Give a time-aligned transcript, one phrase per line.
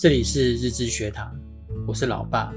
[0.00, 1.30] 这里是日知学堂，
[1.86, 2.54] 我是老爸。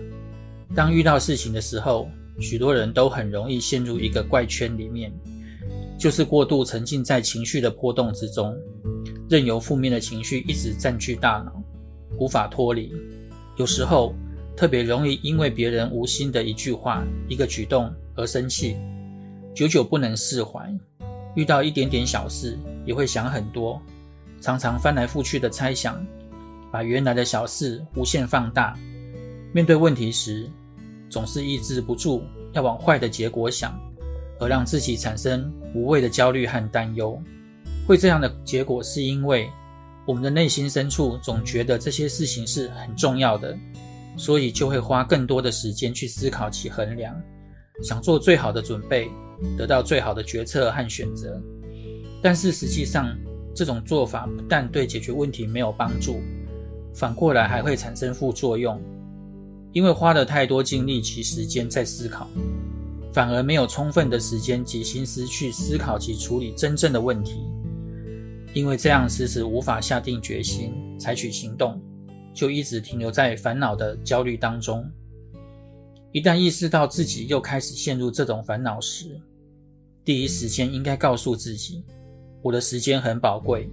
[0.73, 2.07] 当遇到事情的时候，
[2.39, 5.11] 许多人都很容易陷入一个怪圈里面，
[5.99, 8.55] 就是过度沉浸在情绪的波动之中，
[9.29, 11.61] 任由负面的情绪一直占据大脑，
[12.17, 12.93] 无法脱离。
[13.57, 14.15] 有时候
[14.55, 18.77] 特别容易因为别人无心的一句话、一个举动而生气，
[19.53, 20.73] 久久不能释怀。
[21.35, 23.81] 遇到一点点小事，也会想很多，
[24.39, 26.01] 常常翻来覆去的猜想。
[26.73, 28.75] 把原来的小事无限放大，
[29.53, 30.49] 面对问题时
[31.07, 32.23] 总是抑制不住
[32.53, 33.79] 要往坏的结果想，
[34.39, 37.21] 而让自己产生无谓的焦虑和担忧。
[37.87, 39.47] 会这样的结果是因为
[40.07, 43.55] 我们的内心深处总觉得这些事情是很重要的，
[44.17, 47.15] 所以就会花更多的时间去思考及衡量，
[47.83, 49.11] 想做最好的准备，
[49.55, 51.39] 得到最好的决策和选择。
[52.19, 53.15] 但是实际上，
[53.53, 56.19] 这种做法不但对解决问题没有帮助。
[56.93, 58.79] 反过来还会产生副作用，
[59.71, 62.27] 因为花了太多精力及时间在思考，
[63.11, 67.41] 反而没有充分的时间及心思去思考及处理真正的问题。
[68.53, 71.81] 因为这样迟迟无法下定决心采取行动，
[72.35, 74.87] 就一直停留在烦恼的焦虑当中。
[76.11, 79.19] 一旦意识到自己又开始陷入这种烦恼时，
[80.05, 81.83] 第一时间应该告诉自己：
[82.43, 83.67] 我的时间很宝贵，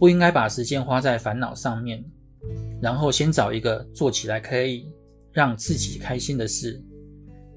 [0.00, 2.04] 不应该把时间花在烦恼上面。
[2.86, 4.88] 然后先找一个做起来可以
[5.32, 6.80] 让自己开心的事，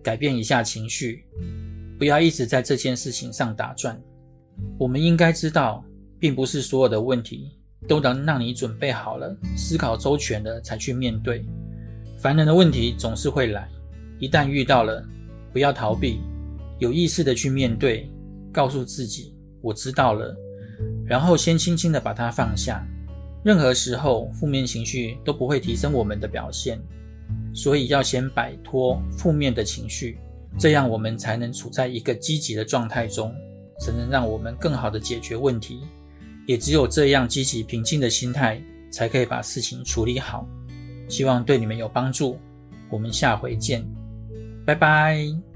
[0.02, 1.24] 改变一下情绪，
[2.00, 4.02] 不要一直在这件事情上打转。
[4.80, 5.86] 我们应该知道，
[6.18, 7.52] 并不是所有的问题
[7.88, 11.46] 都能让你准备好了、思考周全了才去面对。
[12.18, 13.70] 烦人的问题总是会来，
[14.18, 15.06] 一旦遇到了，
[15.54, 16.22] 不要逃避，
[16.80, 18.12] 有意识的去面对，
[18.52, 20.36] 告诉自己我知道了，
[21.06, 22.84] 然后先轻轻的把它放下。
[23.50, 26.80] 任何时候，负面情绪都不会提升我们的表现，
[27.52, 30.20] 所以要先摆脱负面的情绪，
[30.60, 33.34] 这样我们才能处在一个积极的状态中，
[33.80, 35.80] 才能让我们更好的解决问题。
[36.46, 40.48] 也只有这样积极平静的心态，才可以把事情处理好。
[41.08, 42.38] 希望对你们有帮助。
[42.88, 43.84] 我们下回见，
[44.64, 45.49] 拜拜。